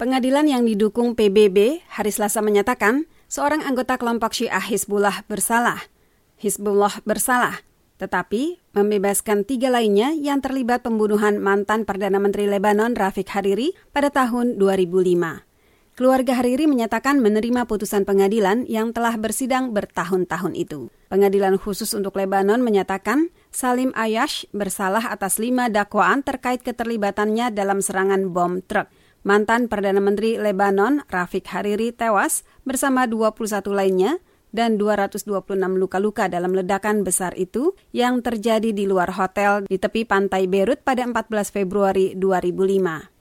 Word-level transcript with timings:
Pengadilan 0.00 0.48
yang 0.48 0.64
didukung 0.64 1.12
PBB 1.12 1.84
hari 1.92 2.08
Selasa 2.08 2.40
menyatakan 2.40 3.04
seorang 3.28 3.60
anggota 3.68 4.00
kelompok 4.00 4.32
Syiah 4.32 4.64
Hizbullah 4.64 5.28
bersalah. 5.28 5.92
Hizbullah 6.40 7.04
bersalah, 7.04 7.60
tetapi 8.00 8.64
membebaskan 8.72 9.44
tiga 9.44 9.68
lainnya 9.68 10.16
yang 10.16 10.40
terlibat 10.40 10.88
pembunuhan 10.88 11.36
mantan 11.36 11.84
Perdana 11.84 12.16
Menteri 12.16 12.48
Lebanon 12.48 12.96
Rafiq 12.96 13.28
Hariri 13.28 13.76
pada 13.92 14.08
tahun 14.08 14.56
2005. 14.56 15.44
Keluarga 16.00 16.32
Hariri 16.32 16.64
menyatakan 16.64 17.20
menerima 17.20 17.68
putusan 17.68 18.08
pengadilan 18.08 18.64
yang 18.72 18.96
telah 18.96 19.20
bersidang 19.20 19.76
bertahun-tahun 19.76 20.56
itu. 20.56 20.88
Pengadilan 21.12 21.60
khusus 21.60 21.92
untuk 21.92 22.16
Lebanon 22.16 22.64
menyatakan 22.64 23.28
Salim 23.52 23.92
Ayash 23.92 24.48
bersalah 24.56 25.12
atas 25.12 25.36
lima 25.36 25.68
dakwaan 25.68 26.24
terkait 26.24 26.64
keterlibatannya 26.64 27.52
dalam 27.52 27.84
serangan 27.84 28.32
bom 28.32 28.64
truk. 28.64 28.88
Mantan 29.20 29.68
Perdana 29.68 30.00
Menteri 30.00 30.40
Lebanon, 30.40 31.04
Rafiq 31.04 31.44
Hariri, 31.52 31.92
tewas 31.92 32.40
bersama 32.64 33.04
21 33.04 33.68
lainnya 33.68 34.16
dan 34.48 34.80
226 34.80 35.28
luka-luka 35.76 36.24
dalam 36.32 36.56
ledakan 36.56 37.04
besar 37.04 37.36
itu 37.36 37.76
yang 37.92 38.24
terjadi 38.24 38.72
di 38.72 38.88
luar 38.88 39.12
hotel 39.12 39.68
di 39.68 39.76
tepi 39.76 40.08
pantai 40.08 40.48
Beirut 40.48 40.80
pada 40.80 41.04
14 41.04 41.52
Februari 41.52 42.16
2005. 42.16 43.12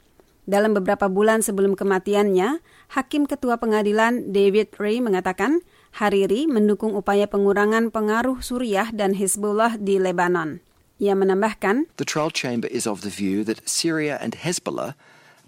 Dalam 0.48 0.71
beberapa 0.71 1.12
bulan 1.12 1.43
sebelum 1.43 1.76
kematiannya, 1.76 2.63
Hakim 2.95 3.27
Ketua 3.27 3.59
Pengadilan 3.59 4.31
David 4.31 4.73
Ray 4.79 5.04
mengatakan 5.04 5.62
Hariri 5.99 6.48
mendukung 6.48 6.95
upaya 6.95 7.27
pengurangan 7.27 7.91
pengaruh 7.91 8.40
Suriah 8.40 8.88
dan 8.95 9.20
Hezbollah 9.20 9.76
di 9.76 9.99
Lebanon. 9.99 10.63
Ia 10.98 11.12
menambahkan, 11.12 11.91
The 11.99 12.07
trial 12.07 12.31
chamber 12.31 12.71
is 12.71 12.88
of 12.88 13.04
the 13.04 13.12
view 13.12 13.43
that 13.45 13.68
Syria 13.68 14.16
and 14.18 14.40
Hezbollah 14.41 14.98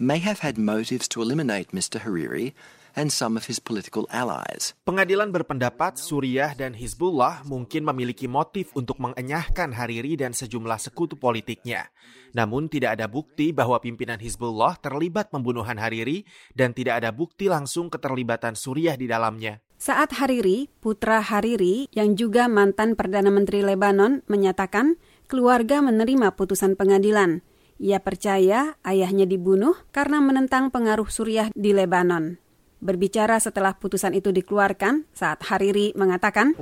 may 0.02 0.18
have 0.18 0.42
had 0.42 0.58
motives 0.58 1.06
to 1.06 1.22
eliminate 1.22 1.70
Mr. 1.70 2.02
Hariri 2.02 2.50
and 2.98 3.08
some 3.08 3.38
of 3.38 3.46
his 3.46 3.62
political 3.62 4.04
allies. 4.12 4.74
Pengadilan 4.82 5.30
berpendapat 5.32 5.96
Suriah 5.96 6.52
dan 6.52 6.76
Hizbullah 6.76 7.46
mungkin 7.46 7.86
memiliki 7.86 8.28
motif 8.28 8.74
untuk 8.76 9.00
mengenyahkan 9.00 9.72
Hariri 9.72 10.18
dan 10.18 10.36
sejumlah 10.36 10.76
sekutu 10.76 11.16
politiknya. 11.16 11.88
Namun 12.36 12.68
tidak 12.68 13.00
ada 13.00 13.06
bukti 13.08 13.54
bahwa 13.54 13.80
pimpinan 13.80 14.20
Hizbullah 14.20 14.76
terlibat 14.82 15.30
pembunuhan 15.32 15.78
Hariri 15.78 16.26
dan 16.52 16.76
tidak 16.76 17.00
ada 17.00 17.14
bukti 17.14 17.48
langsung 17.48 17.88
keterlibatan 17.88 18.58
Suriah 18.58 18.98
di 18.98 19.08
dalamnya. 19.08 19.62
Saat 19.82 20.14
Hariri, 20.18 20.70
putra 20.78 21.18
Hariri 21.18 21.90
yang 21.90 22.14
juga 22.14 22.46
mantan 22.46 22.94
Perdana 22.94 23.34
Menteri 23.34 23.66
Lebanon 23.66 24.22
menyatakan 24.30 24.94
keluarga 25.26 25.78
menerima 25.80 26.34
putusan 26.34 26.74
pengadilan– 26.74 27.40
ia 27.82 27.98
percaya 27.98 28.78
ayahnya 28.86 29.26
dibunuh 29.26 29.74
karena 29.90 30.22
menentang 30.22 30.70
pengaruh 30.70 31.10
Suriah 31.10 31.50
di 31.50 31.74
Lebanon. 31.74 32.38
Berbicara 32.78 33.42
setelah 33.42 33.74
putusan 33.74 34.14
itu 34.14 34.30
dikeluarkan, 34.30 35.10
saat 35.10 35.42
Hariri 35.42 35.90
mengatakan, 35.98 36.54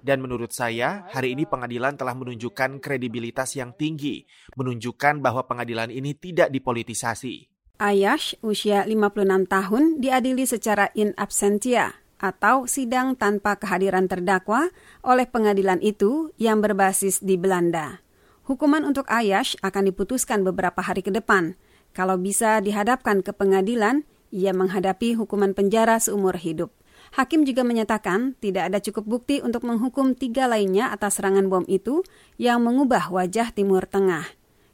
dan 0.00 0.18
menurut 0.24 0.50
saya, 0.50 0.88
hari 1.10 1.28
ini 1.34 1.44
pengadilan 1.46 1.94
telah 1.98 2.14
menunjukkan 2.14 2.80
kredibilitas 2.82 3.54
yang 3.58 3.74
tinggi, 3.74 4.24
menunjukkan 4.54 5.22
bahwa 5.22 5.46
pengadilan 5.46 5.90
ini 5.90 6.14
tidak 6.14 6.50
dipolitisasi. 6.54 7.50
Ayash, 7.78 8.34
usia 8.42 8.82
56 8.82 9.46
tahun, 9.46 9.82
diadili 10.02 10.44
secara 10.46 10.90
in 10.98 11.14
absentia 11.14 12.00
atau 12.20 12.68
sidang 12.68 13.16
tanpa 13.16 13.56
kehadiran 13.56 14.06
terdakwa 14.06 14.68
oleh 15.00 15.24
pengadilan 15.24 15.80
itu 15.80 16.30
yang 16.36 16.60
berbasis 16.60 17.24
di 17.24 17.40
Belanda. 17.40 18.04
Hukuman 18.44 18.84
untuk 18.84 19.08
Ayash 19.08 19.56
akan 19.64 19.88
diputuskan 19.88 20.44
beberapa 20.44 20.84
hari 20.84 21.00
ke 21.00 21.08
depan. 21.08 21.56
Kalau 21.96 22.20
bisa 22.20 22.60
dihadapkan 22.60 23.24
ke 23.24 23.32
pengadilan, 23.32 24.04
ia 24.30 24.52
menghadapi 24.52 25.16
hukuman 25.16 25.56
penjara 25.56 25.98
seumur 25.98 26.36
hidup. 26.38 26.70
Hakim 27.10 27.42
juga 27.42 27.66
menyatakan 27.66 28.38
tidak 28.38 28.70
ada 28.70 28.78
cukup 28.78 29.18
bukti 29.18 29.42
untuk 29.42 29.66
menghukum 29.66 30.14
tiga 30.14 30.46
lainnya 30.46 30.94
atas 30.94 31.18
serangan 31.18 31.50
bom 31.50 31.66
itu 31.66 32.06
yang 32.38 32.62
mengubah 32.62 33.10
wajah 33.10 33.50
Timur 33.50 33.82
Tengah. 33.88 34.22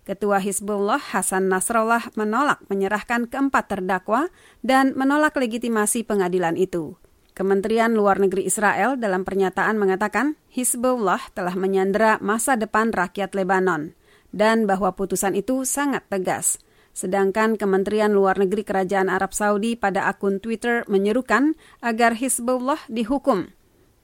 Ketua 0.05 0.39
Hizbullah 0.39 1.01
Hasan 1.01 1.49
Nasrallah 1.51 2.13
menolak 2.15 2.63
menyerahkan 2.69 3.27
keempat 3.27 3.73
terdakwa 3.73 4.29
dan 4.61 4.95
menolak 4.95 5.35
legitimasi 5.35 6.05
pengadilan 6.07 6.55
itu. 6.61 6.95
Kementerian 7.37 7.93
Luar 7.93 8.17
Negeri 8.17 8.49
Israel 8.49 8.97
dalam 8.97 9.21
pernyataan 9.21 9.77
mengatakan 9.77 10.41
Hizbullah 10.49 11.21
telah 11.37 11.53
menyandera 11.53 12.17
masa 12.25 12.57
depan 12.57 12.97
rakyat 12.97 13.37
Lebanon 13.37 13.93
dan 14.33 14.65
bahwa 14.65 14.97
putusan 14.97 15.37
itu 15.37 15.69
sangat 15.69 16.09
tegas. 16.09 16.57
Sedangkan 16.97 17.61
Kementerian 17.61 18.17
Luar 18.17 18.41
Negeri 18.41 18.65
Kerajaan 18.65 19.13
Arab 19.13 19.37
Saudi 19.37 19.77
pada 19.77 20.09
akun 20.09 20.41
Twitter 20.41 20.89
menyerukan 20.89 21.61
agar 21.85 22.17
Hizbullah 22.17 22.81
dihukum. 22.89 23.53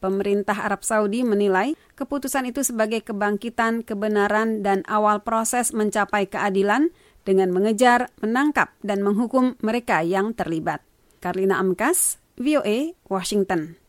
Pemerintah 0.05 0.69
Arab 0.69 0.85
Saudi 0.85 1.25
menilai 1.25 1.73
keputusan 1.97 2.53
itu 2.53 2.61
sebagai 2.61 3.01
kebangkitan 3.01 3.81
kebenaran 3.81 4.61
dan 4.61 4.85
awal 4.85 5.25
proses 5.25 5.73
mencapai 5.73 6.29
keadilan 6.29 6.93
dengan 7.25 7.49
mengejar, 7.49 8.13
menangkap, 8.21 8.77
dan 8.85 9.01
menghukum 9.01 9.57
mereka 9.65 10.05
yang 10.05 10.37
terlibat. 10.37 10.85
Karlina 11.23 11.63
Amkas, 11.63 12.19
VOA, 12.37 12.95
Washington. 13.09 13.83